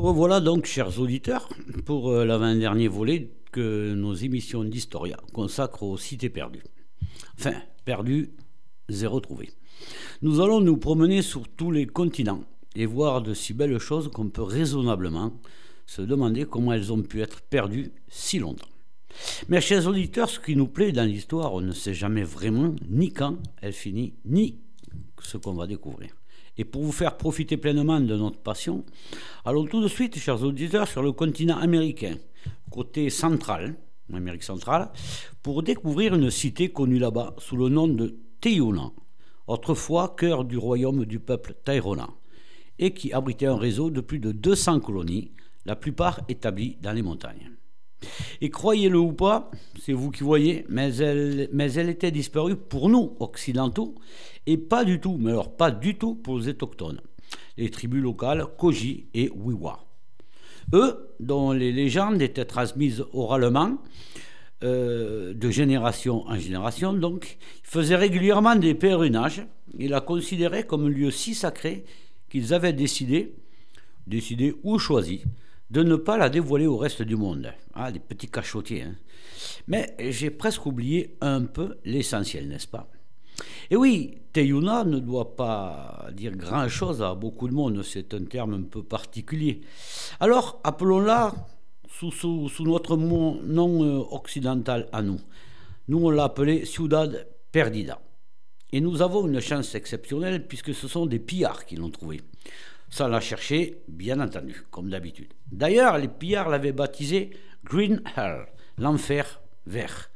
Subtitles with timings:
[0.00, 1.46] Nous revoilà donc, chers auditeurs,
[1.84, 6.62] pour euh, l'avant-dernier volet que nos émissions d'Historia consacrent aux cités perdues.
[7.38, 7.52] Enfin,
[7.84, 8.30] perdues
[8.88, 9.50] et retrouvées.
[10.22, 12.44] Nous allons nous promener sur tous les continents
[12.74, 15.34] et voir de si belles choses qu'on peut raisonnablement
[15.84, 18.70] se demander comment elles ont pu être perdues si longtemps.
[19.50, 23.12] Mais chers auditeurs, ce qui nous plaît dans l'histoire, on ne sait jamais vraiment ni
[23.12, 24.60] quand elle finit, ni
[25.20, 26.19] ce qu'on va découvrir.
[26.60, 28.84] Et pour vous faire profiter pleinement de notre passion,
[29.46, 32.16] allons tout de suite, chers auditeurs, sur le continent américain,
[32.70, 33.76] côté central,
[34.12, 34.90] Amérique centrale,
[35.42, 38.92] pour découvrir une cité connue là-bas sous le nom de Teyuna,
[39.46, 42.10] autrefois cœur du royaume du peuple Tairona,
[42.78, 45.32] et qui abritait un réseau de plus de 200 colonies,
[45.64, 47.52] la plupart établies dans les montagnes.
[48.40, 49.50] Et croyez-le ou pas,
[49.80, 53.94] c'est vous qui voyez, mais elle, mais elle était disparue pour nous, occidentaux,
[54.46, 57.00] et pas du tout, mais alors pas du tout pour les autochtones,
[57.56, 59.84] les tribus locales Koji et Wiwa.
[60.72, 63.78] Eux, dont les légendes étaient transmises oralement,
[64.62, 69.42] euh, de génération en génération, donc, faisaient régulièrement des pèlerinages
[69.78, 71.84] et la considéraient comme un lieu si sacré
[72.28, 73.34] qu'ils avaient décidé,
[74.06, 75.22] décidé ou choisi,
[75.70, 77.52] de ne pas la dévoiler au reste du monde.
[77.74, 78.82] Ah, des petits cachotiers.
[78.82, 78.94] Hein.
[79.68, 82.88] Mais j'ai presque oublié un peu l'essentiel, n'est-ce pas?
[83.70, 88.54] Et oui, Teyuna ne doit pas dire grand-chose à beaucoup de monde, c'est un terme
[88.54, 89.60] un peu particulier.
[90.18, 91.32] Alors, appelons-la
[91.88, 95.20] sous, notre nom euh, occidental à nous.
[95.88, 98.00] Nous, on l'a appelée Ciudad Perdida.
[98.72, 102.20] Et nous avons une chance exceptionnelle puisque ce sont des pillards qui l'ont trouvée.
[102.90, 105.32] Ça l'a cherché, bien entendu, comme d'habitude.
[105.50, 107.30] D'ailleurs, les pillards l'avaient baptisé
[107.64, 108.46] Green Hell,
[108.78, 110.10] l'enfer vert.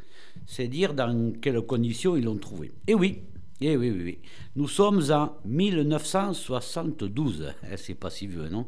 [0.47, 2.73] C'est dire dans quelles conditions ils l'ont trouvé.
[2.89, 3.23] Et oui,
[3.61, 4.19] et oui, oui, oui.
[4.57, 7.55] Nous sommes en 1972.
[7.71, 8.67] Eh, c'est pas si vieux, non?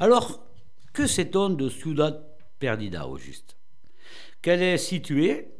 [0.00, 0.44] Alors,
[0.92, 2.26] que sait-on de Ciudad
[2.58, 3.56] Perdida au juste?
[4.42, 5.52] Qu'elle est située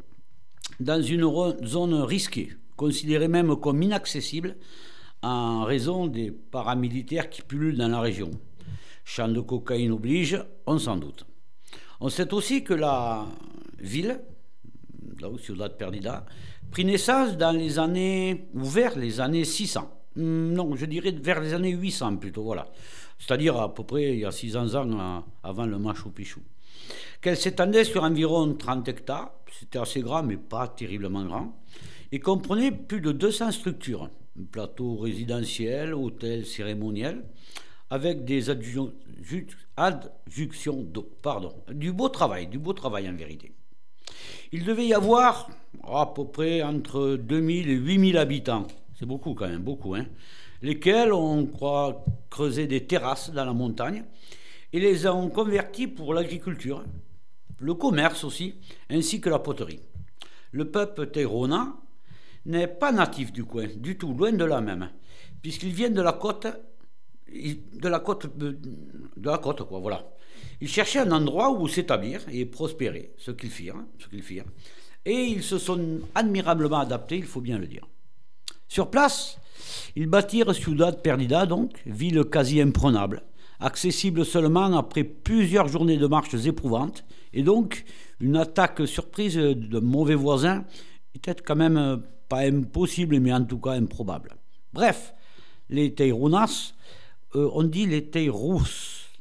[0.80, 1.24] dans une
[1.64, 4.56] zone risquée, considérée même comme inaccessible
[5.22, 8.30] en raison des paramilitaires qui pullulent dans la région.
[9.04, 11.26] Champ de cocaïne oblige, on s'en doute.
[12.00, 13.26] On sait aussi que la
[13.78, 14.20] ville,
[15.22, 16.26] où Ciudad Perdida,
[16.70, 19.90] prit naissance dans les années, ou vers les années 600.
[20.16, 22.66] Hmm, non, je dirais vers les années 800 plutôt, voilà.
[23.18, 26.40] C'est-à-dire à peu près il y a 600 ans avant le Machu Picchu.
[27.20, 31.56] Qu'elle s'étendait sur environ 30 hectares, c'était assez grand mais pas terriblement grand,
[32.12, 34.10] et comprenait plus de 200 structures,
[34.44, 37.24] plateau résidentiel, hôtel cérémoniel,
[37.90, 38.92] avec des adjunctions
[40.82, 41.08] d'eau.
[41.22, 43.52] Pardon, du beau travail, du beau travail en vérité.
[44.52, 45.50] Il devait y avoir
[45.84, 48.66] à peu près entre 2000 et 8000 habitants.
[48.98, 49.94] C'est beaucoup quand même, beaucoup.
[49.94, 50.06] Hein
[50.62, 54.04] lesquels on croit creuser des terrasses dans la montagne
[54.72, 56.84] et les ont convertis pour l'agriculture,
[57.58, 58.56] le commerce aussi,
[58.90, 59.80] ainsi que la poterie.
[60.52, 61.76] Le peuple Terona
[62.46, 64.88] n'est pas natif du coin, du tout, loin de là même,
[65.42, 66.46] puisqu'ils viennent de la côte,
[67.28, 68.58] de la côte, de
[69.22, 70.08] la côte, quoi, voilà.
[70.60, 74.44] Ils cherchaient un endroit où s'établir et prospérer, ce qu'ils firent, ce qu'ils firent,
[75.04, 77.86] et ils se sont admirablement adaptés, il faut bien le dire.
[78.68, 79.38] Sur place,
[79.94, 83.22] ils bâtirent Ciudad Perdida, donc, ville quasi imprenable,
[83.60, 87.84] accessible seulement après plusieurs journées de marches éprouvantes, et donc
[88.20, 90.64] une attaque surprise de mauvais voisins
[91.14, 94.34] était quand même pas impossible, mais en tout cas improbable.
[94.72, 95.14] Bref,
[95.68, 96.74] les Teirounas,
[97.34, 98.66] euh, on dit les Teirous,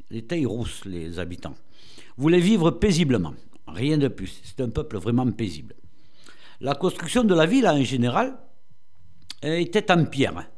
[0.10, 1.56] les Teirous, les habitants,
[2.18, 3.34] voulaient vivre paisiblement,
[3.68, 4.42] rien de plus.
[4.44, 5.76] C'est un peuple vraiment paisible.
[6.62, 8.38] La construction de la ville, en général,
[9.42, 10.50] était en pierre,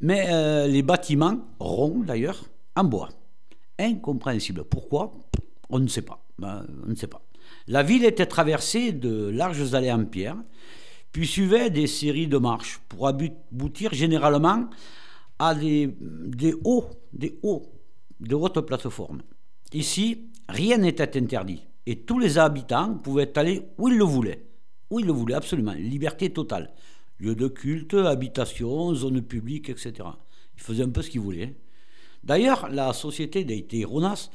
[0.00, 2.44] mais euh, les bâtiments, ronds d'ailleurs,
[2.76, 3.08] en bois.
[3.78, 4.64] Incompréhensible.
[4.64, 5.12] Pourquoi?
[5.70, 6.24] On ne sait pas.
[6.38, 7.22] Ben, on ne sait pas.
[7.68, 10.36] La ville était traversée de larges allées en pierre
[11.12, 14.68] puis suivaient des séries de marches pour aboutir généralement
[15.38, 15.94] à des,
[16.64, 17.70] hauts, des hauts,
[18.20, 19.22] de hautes plateformes.
[19.72, 24.46] Ici, rien n'était interdit et tous les habitants pouvaient aller où ils le voulaient.
[24.90, 25.72] Où ils le voulaient, absolument.
[25.72, 26.72] Liberté totale.
[27.18, 29.94] Lieu de culte, habitation, zone publique, etc.
[30.56, 31.54] Ils faisaient un peu ce qu'ils voulaient.
[32.22, 34.30] D'ailleurs, la société des Théronas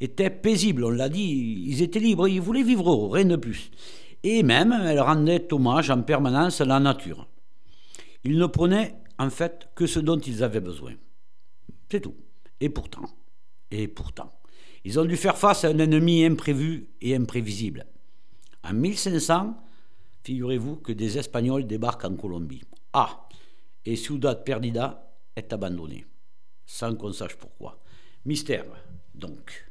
[0.00, 3.70] était paisible, on l'a dit, ils étaient libres, ils voulaient vivre heureux, rien de plus
[4.22, 7.26] et même elle rendait hommage en permanence à la nature.
[8.24, 10.94] Ils ne prenaient en fait que ce dont ils avaient besoin.
[11.90, 12.14] C'est tout.
[12.60, 13.02] Et pourtant,
[13.70, 14.32] et pourtant,
[14.84, 17.86] ils ont dû faire face à un ennemi imprévu et imprévisible.
[18.64, 19.56] En 1500,
[20.22, 22.62] figurez-vous que des Espagnols débarquent en Colombie.
[22.92, 23.28] Ah,
[23.84, 26.06] et Ciudad Perdida est abandonnée,
[26.64, 27.80] sans qu'on sache pourquoi.
[28.24, 28.66] Mystère.
[29.14, 29.68] donc.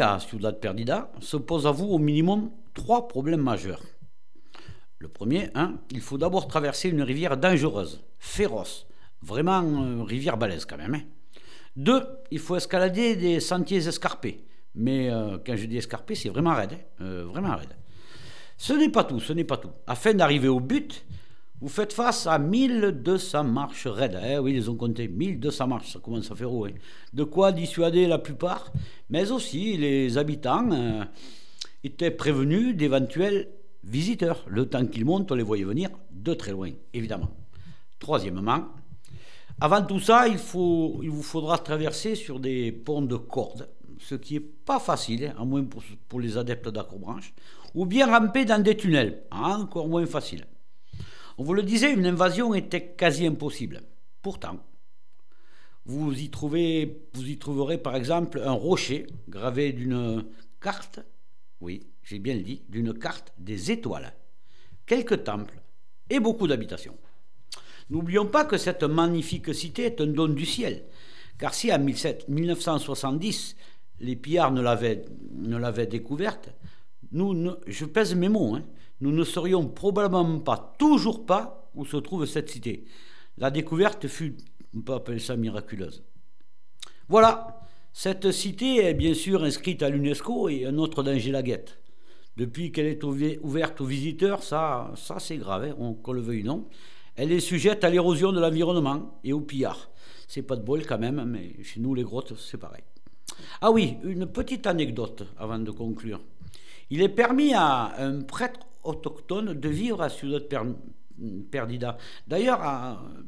[0.00, 3.82] À Ciudad Perdida, se posent à vous au minimum trois problèmes majeurs.
[4.98, 8.86] Le premier, hein, il faut d'abord traverser une rivière dangereuse, féroce,
[9.22, 10.94] vraiment euh, rivière balèze quand même.
[10.94, 11.02] hein.
[11.76, 14.44] Deux, il faut escalader des sentiers escarpés.
[14.74, 17.74] Mais euh, quand je dis escarpés, c'est vraiment raide, hein, euh, vraiment raide.
[18.56, 19.70] Ce n'est pas tout, ce n'est pas tout.
[19.86, 21.04] Afin d'arriver au but,
[21.60, 24.18] vous faites face à 1200 marches raides.
[24.24, 26.66] Eh oui, ils ont compté 1200 marches, ça commence à faire haut.
[26.66, 26.72] hein.
[27.12, 28.72] De quoi dissuader la plupart,
[29.10, 31.04] mais aussi les habitants euh,
[31.82, 33.48] étaient prévenus d'éventuels
[33.82, 34.44] visiteurs.
[34.48, 37.30] Le temps qu'ils montent, on les voyait venir de très loin, évidemment.
[37.98, 38.68] Troisièmement,
[39.60, 43.68] avant tout ça, il vous faudra traverser sur des ponts de cordes,
[43.98, 47.34] ce qui n'est pas facile, hein, à moins pour, pour les adeptes d'acrobranche,
[47.74, 50.46] ou bien ramper dans des tunnels, encore moins facile.
[51.38, 53.82] On vous le disait, une invasion était quasi impossible.
[54.22, 54.58] Pourtant,
[55.86, 60.24] vous y, trouvez, vous y trouverez par exemple un rocher gravé d'une
[60.60, 60.98] carte,
[61.60, 64.12] oui, j'ai bien dit, d'une carte des étoiles,
[64.84, 65.62] quelques temples
[66.10, 66.98] et beaucoup d'habitations.
[67.88, 70.86] N'oublions pas que cette magnifique cité est un don du ciel,
[71.38, 73.56] car si en 17 1970
[74.00, 76.50] les pillards ne l'avaient, découverte,
[77.12, 78.64] nous, je pèse mes mots, hein,
[79.00, 82.84] nous ne saurions probablement pas, toujours pas, où se trouve cette cité.
[83.36, 84.36] La découverte fut,
[84.76, 86.02] on peut appeler ça miraculeuse.
[87.08, 87.60] Voilà,
[87.92, 91.78] cette cité est bien sûr inscrite à l'UNESCO et un autre danger la guette.
[92.36, 96.42] Depuis qu'elle est ouverte aux visiteurs, ça, ça c'est grave, hein, on- qu'on le veuille
[96.42, 96.68] ou non.
[97.16, 99.90] Elle est sujette à l'érosion de l'environnement et au pillard.
[100.28, 102.82] C'est pas de bol quand même, mais chez nous les grottes c'est pareil.
[103.60, 106.20] Ah oui, une petite anecdote avant de conclure.
[106.90, 110.62] Il est permis à un prêtre autochtone de vivre à Ciudad Per-
[111.50, 111.96] Perdida.
[112.26, 112.60] D'ailleurs,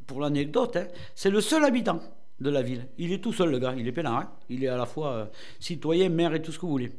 [0.07, 2.01] pour l'anecdote, hein, c'est le seul habitant
[2.41, 2.87] de la ville.
[2.99, 3.75] Il est tout seul, le gars.
[3.77, 4.17] Il est peinard.
[4.19, 4.31] hein.
[4.49, 5.27] Il est à la fois euh,
[5.59, 6.93] citoyen, maire et tout ce que vous voulez.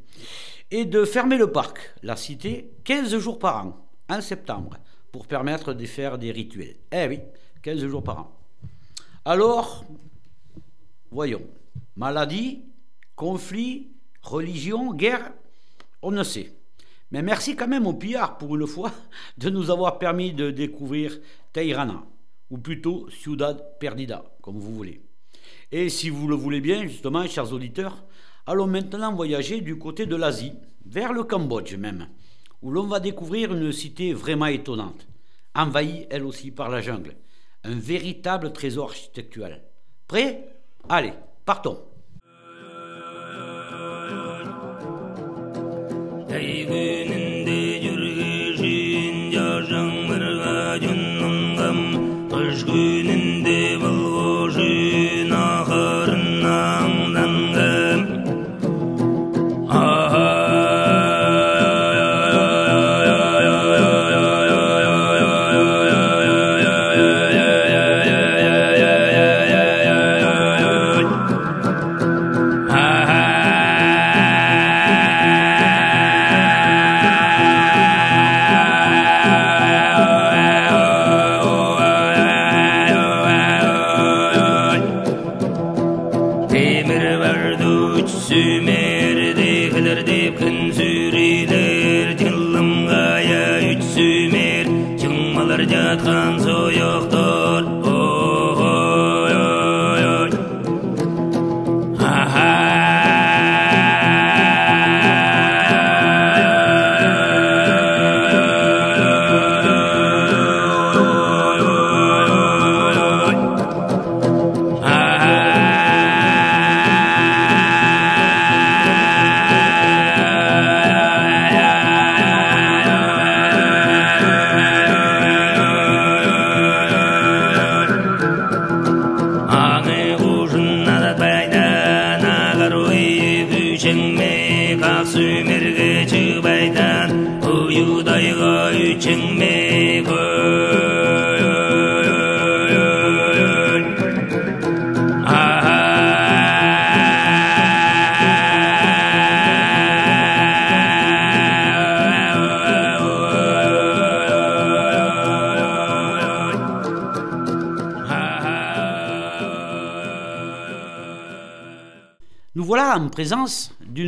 [0.69, 4.77] Et de fermer le parc, la cité, 15 jours par an, en septembre,
[5.11, 6.75] pour permettre de faire des rituels.
[6.91, 7.19] Eh oui,
[7.63, 8.31] 15 jours par an.
[9.25, 9.83] Alors,
[11.09, 11.41] voyons.
[11.95, 12.63] Maladie,
[13.15, 13.89] conflit,
[14.21, 15.31] religion, guerre,
[16.01, 16.51] on ne sait.
[17.11, 18.91] Mais merci quand même aux pillards, pour une fois,
[19.37, 21.19] de nous avoir permis de découvrir
[21.51, 22.03] Teirana,
[22.49, 25.01] ou plutôt Ciudad Perdida, comme vous voulez.
[25.71, 28.05] Et si vous le voulez bien, justement, chers auditeurs,
[28.47, 30.53] allons maintenant voyager du côté de l'Asie,
[30.85, 32.07] vers le Cambodge même,
[32.61, 35.07] où l'on va découvrir une cité vraiment étonnante,
[35.53, 37.15] envahie elle aussi par la jungle,
[37.63, 39.61] un véritable trésor architectural.
[40.07, 40.55] Prêt?
[40.89, 41.13] Allez,
[41.45, 41.90] partons.
[46.31, 47.10] だいぶ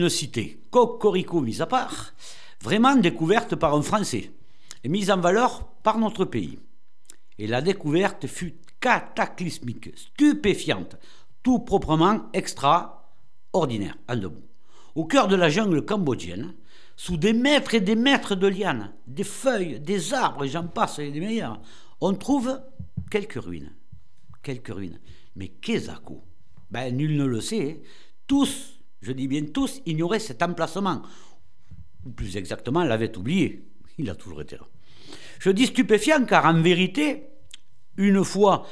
[0.10, 2.14] cité, Cocorico mis à part,
[2.62, 4.32] vraiment découverte par un Français
[4.84, 6.60] et mise en valeur par notre pays.
[7.38, 10.98] Et la découverte fut cataclysmique, stupéfiante,
[11.42, 14.42] tout proprement extraordinaire, en.
[14.96, 16.54] Au cœur de la jungle cambodgienne,
[16.96, 21.12] sous des mètres et des mètres de lianes, des feuilles, des arbres, j'en passe, et
[21.12, 21.60] des meilleurs,
[22.02, 22.62] on trouve
[23.10, 23.74] quelques ruines.
[24.44, 25.00] Quelques ruines.
[25.36, 25.90] Mais qu'est-ce
[26.70, 27.82] ben, Nul ne le sait.
[28.28, 31.02] Tous, je dis bien tous, ignoraient cet emplacement.
[32.06, 33.66] Ou plus exactement, l'avaient oublié.
[33.98, 34.66] Il a toujours été là.
[35.40, 37.26] Je dis stupéfiant car en vérité,
[37.98, 38.66] une fois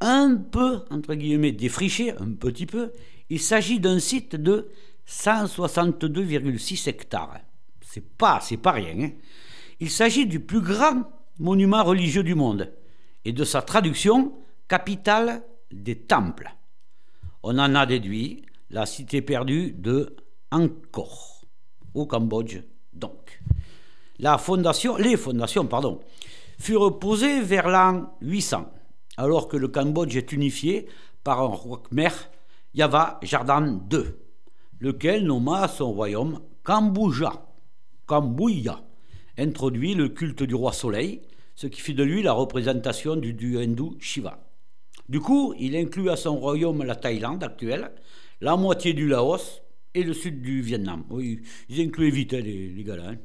[0.00, 2.92] un peu, entre guillemets, défriché, un petit peu,
[3.28, 4.70] il s'agit d'un site de
[5.08, 7.40] 162,6 hectares.
[7.82, 8.94] C'est pas, c'est pas rien.
[9.00, 9.10] hein.
[9.78, 11.04] Il s'agit du plus grand
[11.38, 12.72] monument religieux du monde
[13.24, 14.34] et de sa traduction
[14.68, 16.54] capitale des temples.
[17.42, 20.16] On en a déduit la cité perdue de
[20.50, 21.44] Angkor,
[21.94, 22.60] au Cambodge
[22.92, 23.42] donc.
[24.18, 24.96] Les fondations
[26.58, 28.70] furent posées vers l'an 800,
[29.16, 30.86] alors que le Cambodge est unifié
[31.24, 32.10] par un roi khmer,
[32.74, 34.04] Yava Jardin II,
[34.78, 37.46] lequel nomma son royaume Kambuja,
[38.06, 38.82] Kambuya,
[39.38, 41.22] introduit le culte du roi soleil,
[41.54, 44.38] ce qui fit de lui la représentation du dieu hindou Shiva.
[45.08, 47.90] Du coup, il inclut à son royaume la Thaïlande actuelle,
[48.40, 49.62] la moitié du Laos
[49.94, 51.04] et le sud du Vietnam.
[51.10, 53.10] Oui, ils incluaient vite hein, les, les gars là.
[53.10, 53.16] hein.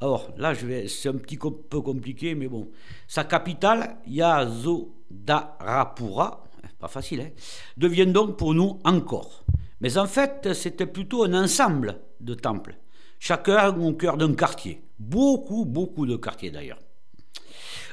[0.00, 0.54] Alors là,
[0.86, 2.68] c'est un petit peu compliqué, mais bon.
[3.08, 6.44] Sa capitale, Yazodarapura,
[6.78, 7.30] pas facile, hein,
[7.76, 9.44] devient donc pour nous encore.
[9.80, 12.76] Mais en fait, c'était plutôt un ensemble de temples,
[13.18, 14.82] chacun au cœur d'un quartier.
[15.00, 16.78] Beaucoup, beaucoup de quartiers d'ailleurs.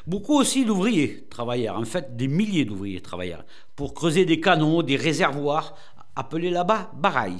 [0.05, 3.43] Beaucoup aussi d'ouvriers travailleurs, en fait des milliers d'ouvriers travailleurs,
[3.75, 5.75] pour creuser des canaux, des réservoirs,
[6.15, 7.31] appelés là-bas barais,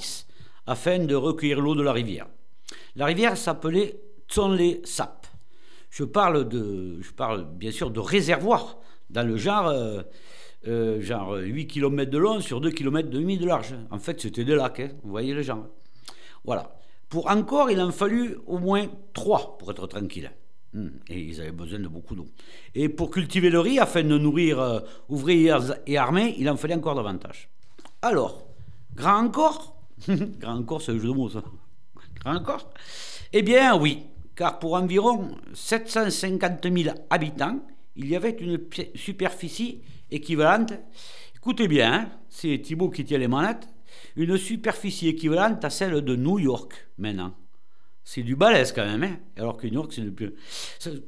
[0.66, 2.26] afin de recueillir l'eau de la rivière.
[2.96, 5.26] La rivière s'appelait Tsonle Sap.
[5.90, 8.78] Je parle, de, je parle bien sûr de réservoirs,
[9.08, 10.02] dans le genre, euh,
[10.66, 13.74] euh, genre 8 km de long sur 2 km demi de large.
[13.90, 15.66] En fait, c'était des lacs, hein, vous voyez le genre.
[16.44, 16.76] Voilà.
[17.08, 20.30] Pour encore, il en fallut au moins 3 pour être tranquille.
[20.72, 22.26] Hmm, Et ils avaient besoin de beaucoup d'eau.
[22.74, 25.56] Et pour cultiver le riz, afin de nourrir euh, ouvriers
[25.86, 27.48] et armées, il en fallait encore davantage.
[28.02, 28.45] Alors,
[28.96, 29.76] grand encore
[30.08, 31.42] Grand encore, c'est un jeu de mots, ça.
[32.20, 32.70] Grand encore
[33.32, 37.60] Eh bien, oui, car pour environ 750 000 habitants,
[37.94, 38.58] il y avait une
[38.94, 40.74] superficie équivalente.
[41.34, 43.68] Écoutez bien, hein, c'est Thibault qui tient les manettes.
[44.16, 47.34] Une superficie équivalente à celle de New York maintenant.
[48.04, 50.32] C'est du balèze quand même, hein, alors que New York, c'est le plus.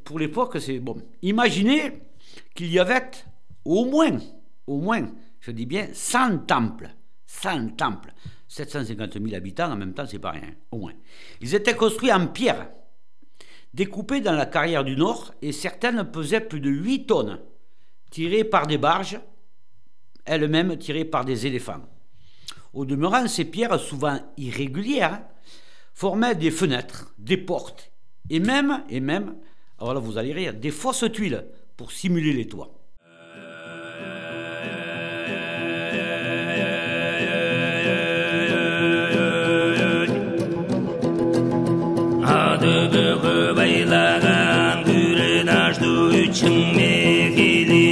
[0.04, 0.96] Pour l'époque, c'est bon.
[1.22, 2.02] Imaginez
[2.54, 3.10] qu'il y avait
[3.64, 4.18] au moins,
[4.66, 5.08] au moins,
[5.40, 6.90] je dis bien 100 temples.
[7.28, 8.12] 100 temples.
[8.48, 10.94] 750 000 habitants, en même temps, c'est pas rien, au moins.
[11.42, 12.70] Ils étaient construits en pierre,
[13.74, 17.40] découpés dans la carrière du Nord, et certaines pesaient plus de 8 tonnes,
[18.10, 19.20] tirées par des barges,
[20.24, 21.82] elles-mêmes tirées par des éléphants.
[22.72, 25.20] Au demeurant, ces pierres, souvent irrégulières,
[25.92, 27.92] formaient des fenêtres, des portes,
[28.30, 29.36] et même, et même,
[29.78, 32.77] alors là vous allez rire, des fausses tuiles pour simuler les toits.
[43.58, 46.92] байлаган күрен ашты үчіңме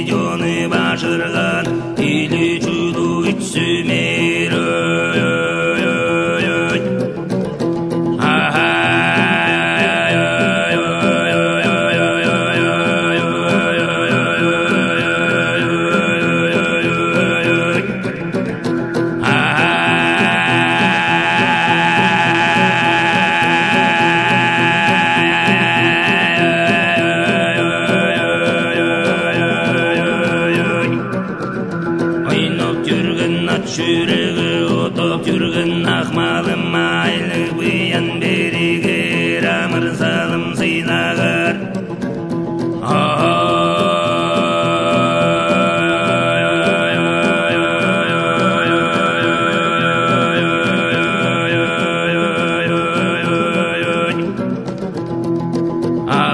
[0.09, 1.71] жоны башырған.
[1.97, 4.16] Келе жүду үтсіме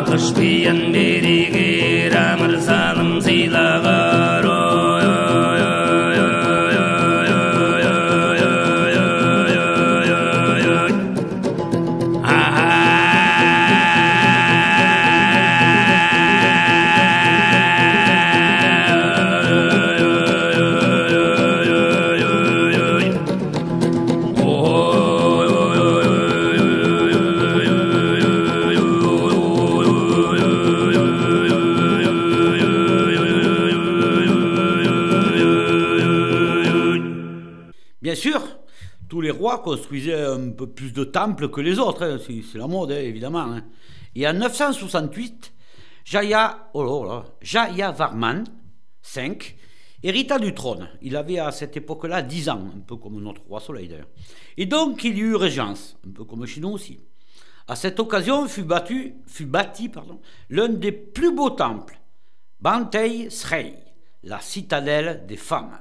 [0.03, 1.69] ақыш биін береге
[2.41, 4.02] мырзаным сыйлаған
[39.73, 43.39] construisaient un peu plus de temples que les autres, hein, c'est la mode hein, évidemment.
[43.39, 43.63] hein.
[44.15, 45.51] Et en 968,
[46.05, 48.43] Jaya, oh là là, Jayavarman
[49.15, 49.37] V
[50.03, 50.89] hérita du trône.
[51.01, 54.09] Il avait à cette époque-là 10 ans, un peu comme notre roi Soleil d'ailleurs.
[54.57, 56.99] Et donc il y eut régence, un peu comme chez nous aussi.
[57.67, 59.89] À cette occasion fut, battu, fut bâti
[60.49, 61.99] l'un des plus beaux temples,
[62.59, 63.75] Bantei Srei,
[64.23, 65.79] la citadelle des femmes,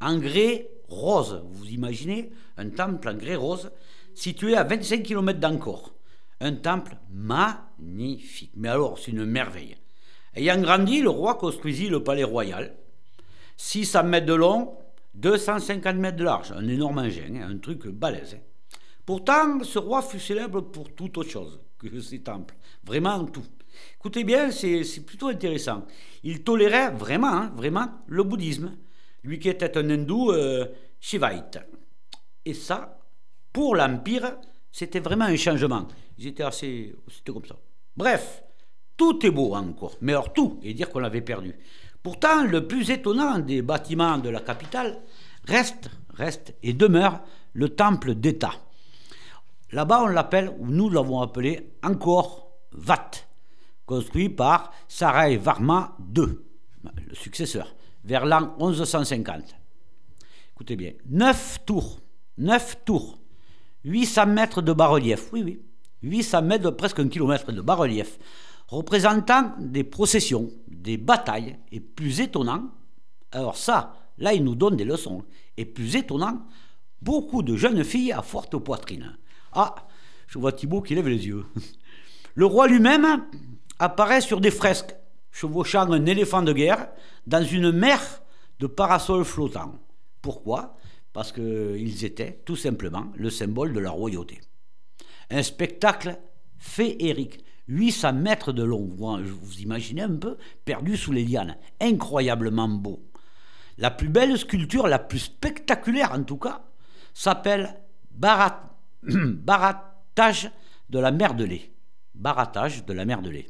[0.00, 1.42] en grès rose.
[1.50, 3.70] Vous imaginez un temple en grès rose
[4.14, 5.94] situé à 25 km d'Angkor.
[6.40, 8.52] Un temple magnifique.
[8.56, 9.76] Mais alors, c'est une merveille.
[10.34, 12.74] Ayant grandi, le roi construisit le palais royal.
[13.56, 14.76] 600 mètres de long,
[15.14, 16.52] 250 mètres de large.
[16.52, 18.38] Un énorme engin, hein, un truc balèze.
[19.06, 22.54] Pourtant, ce roi fut célèbre pour toute autre chose que ces temples.
[22.84, 23.44] Vraiment tout.
[23.98, 25.84] Écoutez bien, c'est c'est plutôt intéressant.
[26.22, 28.72] Il tolérait vraiment, hein, vraiment, le bouddhisme.
[29.24, 30.66] Lui qui était un hindou euh.
[32.46, 32.98] Et ça,
[33.52, 34.38] pour l'Empire,
[34.72, 35.86] c'était vraiment un changement.
[36.18, 36.94] Ils étaient assez.
[37.08, 37.56] C'était comme ça.
[37.96, 38.42] Bref,
[38.96, 41.54] tout est beau encore, mais alors tout, et dire qu'on l'avait perdu.
[42.02, 45.02] Pourtant, le plus étonnant des bâtiments de la capitale
[45.44, 47.20] reste, reste et demeure
[47.52, 48.52] le temple d'État.
[49.72, 53.10] Là-bas, on l'appelle, ou nous l'avons appelé encore Vat,
[53.86, 56.38] construit par Sarai Varma II,
[57.08, 59.56] le successeur, vers l'an 1150.
[60.54, 62.00] Écoutez bien, neuf tours,
[62.38, 63.18] neuf tours,
[63.84, 65.60] 800 mètres de bas-relief, oui, oui,
[66.02, 68.18] 800 mètres, presque un kilomètre de bas-relief,
[68.68, 72.70] représentant des processions, des batailles, et plus étonnant,
[73.32, 75.24] alors ça, là, il nous donne des leçons,
[75.56, 76.46] et plus étonnant,
[77.02, 79.16] beaucoup de jeunes filles à forte poitrine.
[79.52, 79.74] Ah,
[80.26, 81.44] je vois Thibaut qui lève les yeux.
[82.34, 83.24] Le roi lui-même
[83.78, 84.94] apparaît sur des fresques,
[85.34, 86.88] chevauchant un éléphant de guerre
[87.26, 88.00] dans une mer
[88.60, 89.80] de parasols flottants.
[90.22, 90.76] Pourquoi?
[91.12, 94.40] Parce qu'ils étaient tout simplement le symbole de la royauté.
[95.30, 96.18] Un spectacle
[96.56, 103.04] féerique, 800 mètres de long, vous, imaginez un peu, perdu sous les lianes, incroyablement beau.
[103.76, 106.64] La plus belle sculpture, la plus spectaculaire en tout cas,
[107.12, 107.80] s'appelle
[108.12, 110.50] Barat, Baratage
[110.90, 111.72] de la mer de lait.
[112.14, 113.48] Baratage de la mer de lait.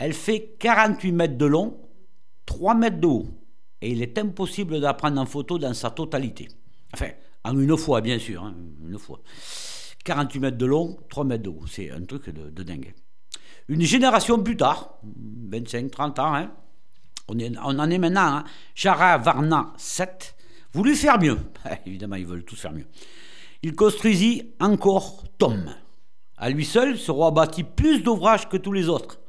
[0.00, 1.78] Elle fait 48 mètres de long,
[2.46, 3.26] 3 mètres de haut,
[3.82, 6.48] et il est impossible de la prendre en photo dans sa totalité.
[6.94, 7.10] Enfin,
[7.44, 8.54] en une fois, bien sûr, hein,
[8.88, 9.20] une fois.
[10.06, 12.94] 48 mètres de long, 3 mètres de haut, c'est un truc de, dingue.
[13.68, 14.98] Une génération plus tard,
[15.50, 16.50] 25-30 ans, hein,
[17.28, 20.06] on, en est maintenant, hein, Jara Varna VII,
[20.72, 21.36] voulut faire mieux.
[21.84, 22.86] Évidemment, ils veulent tous faire mieux.
[23.62, 25.74] Il construisit encore Tom.
[26.38, 29.19] À lui seul, ce roi bâtit plus d'ouvrages que tous les autres.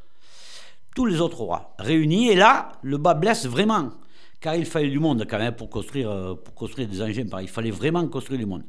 [0.95, 2.29] Tous les autres rois réunis.
[2.29, 3.91] Et là, le bas blesse vraiment.
[4.39, 7.25] Car il fallait du monde quand même pour construire, euh, pour construire des engins.
[7.41, 8.63] Il fallait vraiment construire du monde.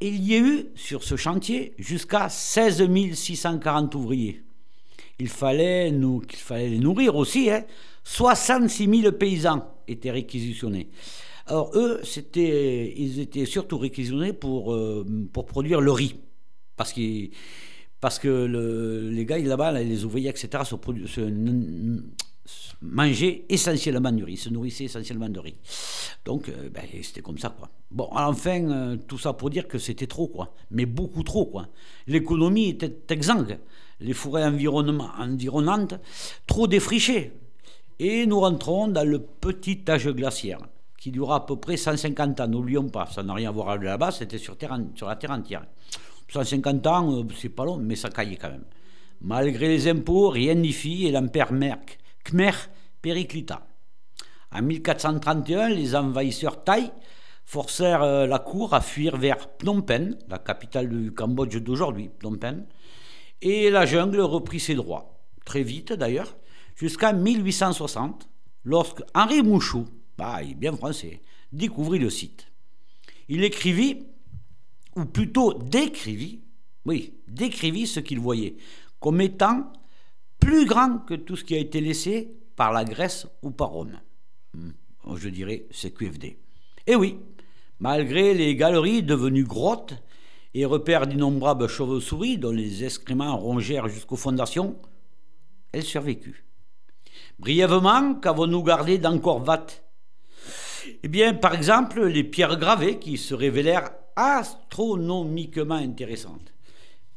[0.00, 4.42] Et il y a eu sur ce chantier jusqu'à 16 640 ouvriers.
[5.18, 7.50] Il fallait, nous, qu'il fallait les nourrir aussi.
[7.50, 7.64] Hein.
[8.04, 10.90] 66 000 paysans étaient réquisitionnés.
[11.46, 12.00] Alors eux,
[12.34, 16.16] ils étaient surtout réquisitionnés pour, euh, pour produire le riz.
[16.76, 17.30] Parce, qu'ils-
[18.00, 20.74] parce que le- les gars là-bas, là, les ouvriers, etc., se,
[22.82, 25.56] mangeaient essentiellement du riz, se nourrissaient essentiellement de riz.
[26.24, 27.54] Donc, euh, ben, c'était comme ça.
[27.90, 30.54] Bon, enfin, euh, tout ça pour dire que c'était trop, quoi.
[30.70, 31.68] Mais beaucoup trop, quoi.
[32.06, 33.58] L'économie était exsangue.
[34.00, 35.94] Les forêts environnantes,
[36.46, 37.32] trop défrichées.
[37.98, 40.58] Et nous rentrons dans le petit âge glaciaire,
[40.98, 42.48] qui durera à peu près 150 ans.
[42.48, 44.56] N'oublions pas, ça n'a rien à voir là-bas, c'était sur,
[44.94, 45.64] sur la Terre entière.
[46.28, 48.64] 150 ans, euh, c'est pas long, mais ça caillait quand même.
[49.20, 52.52] Malgré les impôts, rien n'y fit et l'empire Merk- Khmer
[53.00, 53.66] périclita.
[54.52, 56.90] En 1431, les envahisseurs thaïs
[57.44, 62.36] forcèrent euh, la cour à fuir vers Phnom Penh, la capitale du Cambodge d'aujourd'hui, Phnom
[62.36, 62.66] Penh,
[63.42, 66.36] et la jungle reprit ses droits, très vite d'ailleurs,
[66.74, 68.28] jusqu'en 1860,
[68.64, 69.84] lorsque Henri Mouchou,
[70.18, 71.20] bah, il est bien français,
[71.52, 72.48] découvrit le site.
[73.28, 74.04] Il écrivit,
[74.96, 76.40] ou plutôt décrivit,
[76.86, 78.56] oui, décrivit ce qu'il voyait,
[78.98, 79.72] comme étant
[80.40, 84.00] plus grand que tout ce qui a été laissé par la Grèce ou par Rome.
[84.54, 84.70] Hmm,
[85.14, 86.38] Je dirais c'est QFD.
[86.86, 87.18] Et oui,
[87.78, 89.94] malgré les galeries devenues grottes
[90.54, 94.78] et repères d'innombrables chauves-souris dont les excréments rongèrent jusqu'aux fondations,
[95.72, 96.44] elle survécut.
[97.38, 99.66] Brièvement, qu'avons-nous gardé d'Angkor-Wat
[101.02, 106.52] Eh bien, par exemple, les pierres gravées qui se révélèrent astronomiquement intéressantes,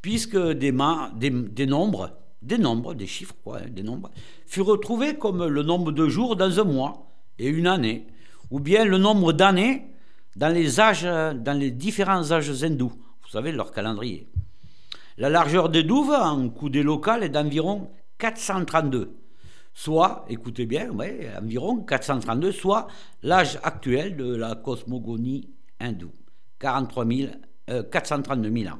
[0.02, 2.10] puisque des, nombres,
[2.42, 4.10] des nombres, des chiffres, quoi, hein, des nombres,
[4.46, 8.06] furent retrouvés comme le nombre de jours dans un mois et une année,
[8.50, 9.86] ou bien le nombre d'années
[10.36, 12.92] dans les âges, dans les différents âges hindous.
[13.22, 14.28] Vous savez, leur calendrier.
[15.18, 19.14] La largeur des douves en coudée locale est d'environ 432,
[19.74, 22.86] soit, écoutez bien, ouais, environ 432, soit
[23.22, 26.12] l'âge actuel de la cosmogonie hindoue,
[26.60, 27.32] 43 000,
[27.70, 28.78] euh, 432 000 ans.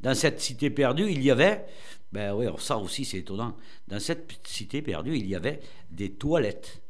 [0.00, 1.66] Dans cette cité perdue, il y avait,
[2.12, 3.56] ben oui, ça aussi c'est étonnant,
[3.88, 5.60] dans cette cité perdue, il y avait
[5.90, 6.82] des toilettes.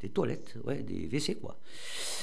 [0.00, 1.58] Des toilettes, ouais, des WC quoi.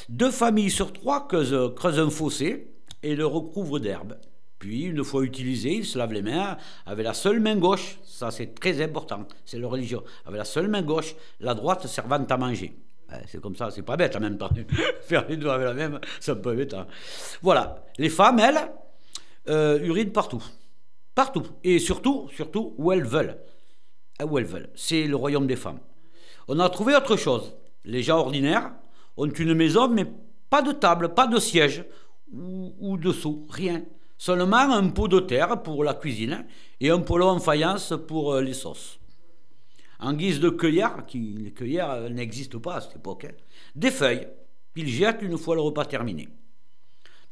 [0.08, 2.72] Deux familles sur trois creusent, creusent un fossé
[3.04, 4.18] et le recouvrent d'herbe.
[4.62, 7.98] Puis, une fois utilisé, ils se lavent les mains avec la seule main gauche.
[8.04, 9.26] Ça, c'est très important.
[9.44, 10.04] C'est leur religion.
[10.24, 12.76] Avec la seule main gauche, la droite servant à manger.
[13.12, 14.50] Ouais, C'est comme ça, c'est pas bête en même temps.
[15.02, 16.74] Faire les deux avec la même, ça peut être.
[16.76, 16.88] hein.
[17.42, 17.84] Voilà.
[17.98, 18.72] Les femmes, elles,
[19.50, 20.44] euh, urinent partout.
[21.14, 21.44] Partout.
[21.64, 23.38] Et surtout, surtout, où elles veulent.
[24.20, 24.70] Ah, Où elles veulent.
[24.76, 25.80] C'est le royaume des femmes.
[26.48, 27.54] On a trouvé autre chose.
[27.86, 28.72] Les gens ordinaires
[29.18, 30.06] ont une maison, mais
[30.50, 31.84] pas de table, pas de siège
[32.32, 33.84] ou, ou de seau, rien.
[34.18, 36.46] Seulement un pot de terre pour la cuisine
[36.80, 39.00] et un polo en faïence pour euh, les sauces.
[40.02, 43.34] En guise de cueillère, qui, les cueillères euh, n'existent pas à cette époque, hein,
[43.76, 44.28] des feuilles
[44.76, 46.28] qu'ils jettent une fois le repas terminé.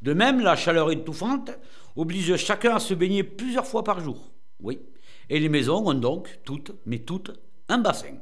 [0.02, 1.52] De même, la chaleur étouffante
[1.96, 4.32] oblige chacun à se baigner plusieurs fois par jour.
[4.62, 4.80] Oui.
[5.30, 7.32] Et les maisons ont donc toutes, mais toutes,
[7.68, 8.16] un bassin.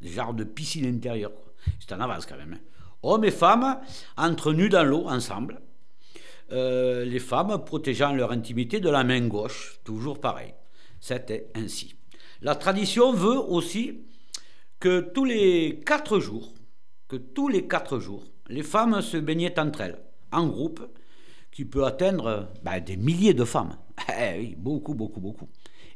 [0.00, 1.32] Genre de piscine intérieure.
[1.80, 2.54] C'est en avance quand même.
[2.54, 2.60] hein.
[3.02, 3.80] Hommes et femmes
[4.16, 5.60] entrent nus dans l'eau ensemble.
[6.52, 10.54] Euh, les femmes protégeant leur intimité de la main gauche, toujours pareil.
[11.00, 11.94] C'était ainsi.
[12.42, 14.06] La tradition veut aussi
[14.78, 16.52] que tous les quatre jours,
[17.08, 20.86] que tous les quatre jours, les femmes se baignaient entre elles, en groupe,
[21.50, 23.76] qui peut atteindre ben, des milliers de femmes.
[24.18, 25.48] Eh oui, beaucoup, beaucoup, beaucoup.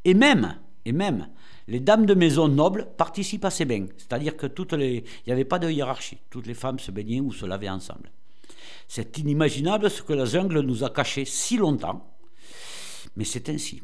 [0.05, 1.29] Et même, et même,
[1.69, 3.87] les dames de maison nobles participent à ces bains.
[3.99, 6.19] C'est-à-dire que toutes les, il n'y avait pas de hiérarchie.
[6.31, 8.11] Toutes les femmes se baignaient ou se lavaient ensemble.
[8.89, 12.17] C'est inimaginable ce que la jungle nous a caché si longtemps,
[13.17, 13.83] mais c'est ainsi.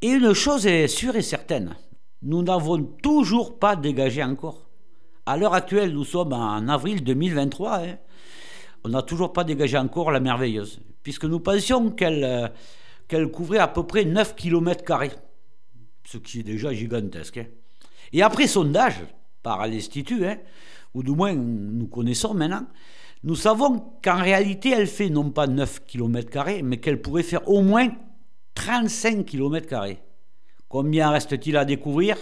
[0.00, 1.74] Et une chose est sûre et certaine,
[2.22, 4.68] nous n'avons toujours pas dégagé encore.
[5.26, 7.96] À l'heure actuelle, nous sommes en avril 2023, hein,
[8.84, 12.52] on n'a toujours pas dégagé encore la merveilleuse, puisque nous pensions qu'elle
[13.12, 14.84] euh, couvrait à peu près 9 km,
[16.04, 17.38] ce qui est déjà gigantesque.
[17.38, 17.46] hein.
[18.12, 19.04] Et après sondage
[19.42, 20.38] par l'Institut, hein,
[20.94, 22.66] ou du moins nous connaissons maintenant,
[23.24, 27.62] nous savons qu'en réalité, elle fait non pas 9 km, mais qu'elle pourrait faire au
[27.62, 27.88] moins
[28.54, 29.96] 35 km.
[30.68, 32.16] Combien reste-t-il à découvrir?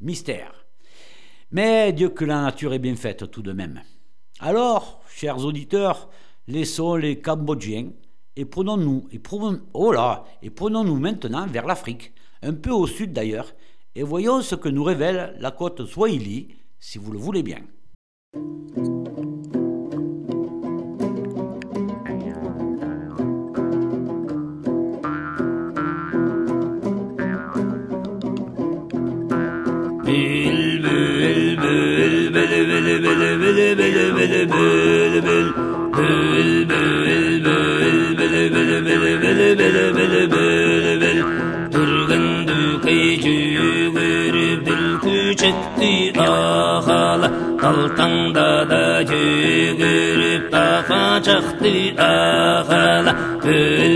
[0.00, 0.66] Mystère.
[1.50, 3.82] Mais Dieu que la nature est bien faite tout de même.
[4.40, 6.10] Alors, chers auditeurs,
[6.46, 7.90] laissons les Cambodgiens
[8.36, 9.08] et prenons-nous
[9.72, 9.94] oh
[10.42, 13.54] et prenons-nous maintenant vers l'Afrique, un peu au sud d'ailleurs,
[13.94, 16.48] et voyons ce que nous révèle la côte Swahili,
[16.78, 17.62] si vous le voulez bien.
[30.06, 34.74] Bil bil bil bil bil bil bil bil bil bil
[35.26, 35.46] bil
[35.96, 41.18] Bil bil bil bil bil bil bil bil bil bil bil
[41.72, 43.38] Durgundu kıyıcı
[43.96, 47.28] bil küçetti ahala
[47.60, 53.12] Kalkanda da yürüp tafa çaktı ahala
[53.44, 53.95] Bil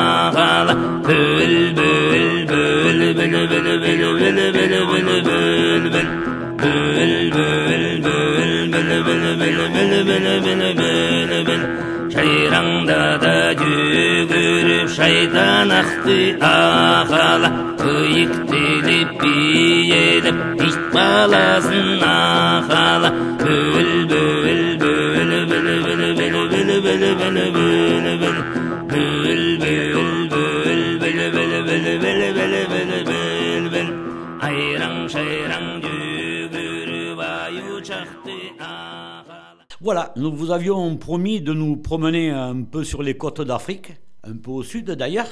[39.79, 44.37] Voilà, nous vous avions promis de nous promener un peu sur les côtes d'Afrique, un
[44.37, 45.27] peu au sud d'ailleurs,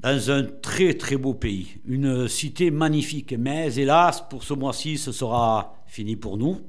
[0.00, 3.34] dans un très très beau pays, une cité magnifique.
[3.36, 6.60] Mais hélas, pour ce mois-ci, ce sera fini pour nous.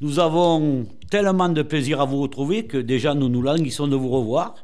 [0.00, 4.08] Nous avons tellement de plaisir à vous retrouver que déjà nous nous languissons de vous
[4.08, 4.54] revoir.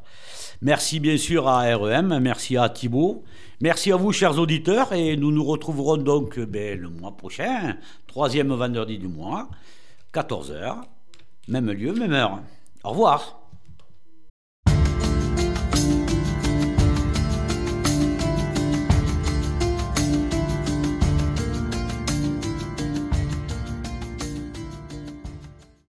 [0.61, 3.23] Merci bien sûr à REM, merci à Thibault,
[3.61, 7.77] merci à vous chers auditeurs et nous nous retrouverons donc ben, le mois prochain,
[8.07, 9.47] troisième vendredi du mois,
[10.13, 10.81] 14h,
[11.47, 12.41] même lieu, même heure.
[12.83, 13.38] Au revoir.